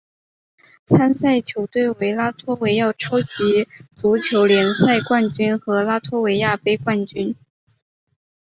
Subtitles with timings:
[0.83, 7.35] 参赛球队为拉脱维亚超级足球联赛冠军和拉脱维亚杯冠军。